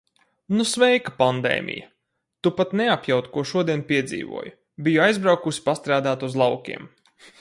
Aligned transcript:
Nu 0.59 0.63
sveika, 0.67 1.11
pandēmija! 1.17 1.89
Tu 2.47 2.53
pat 2.61 2.73
neapjaut, 2.81 3.27
ko 3.35 3.43
šodien 3.51 3.83
piedzīvoju. 3.91 4.55
Biju 4.89 5.05
aizbraukusi 5.09 5.65
pastrādāt 5.69 6.27
uz 6.31 6.41
laukiem. 6.45 6.91